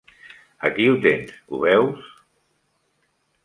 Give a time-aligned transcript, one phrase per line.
[0.69, 2.11] Aquí ho tens, ho veus!